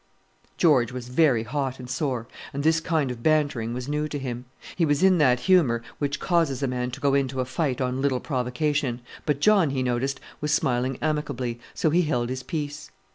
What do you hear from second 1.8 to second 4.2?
sore; and this sort of bantering was new to